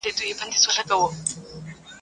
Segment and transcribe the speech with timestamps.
[0.17, 1.07] چي مرگ سته، ښادي نسته.